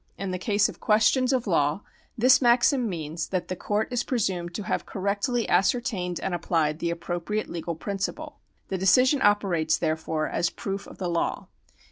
[0.17, 1.81] In the case of questions of law,
[2.17, 6.79] this maxim means that the court is pre sumed to have correctly ascertained and applied
[6.79, 8.39] the appro priate legal principle.
[8.69, 11.49] The decision operates, therefore, as proof of the law.